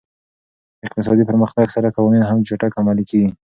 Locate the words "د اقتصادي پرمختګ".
0.79-1.65